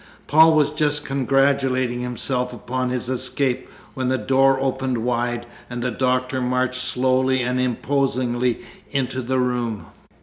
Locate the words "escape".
3.07-3.69